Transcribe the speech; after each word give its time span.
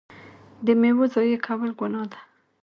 د 0.65 0.67
میوو 0.81 1.05
ضایع 1.13 1.37
کول 1.45 1.71
ګناه 1.79 2.05
ده. 2.11 2.19